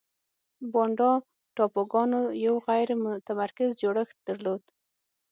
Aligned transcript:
بانډا 0.71 1.11
ټاپوګانو 1.55 2.21
یو 2.45 2.55
غیر 2.67 2.89
متمرکز 3.05 3.69
جوړښت 3.81 4.17
درلود. 4.27 4.63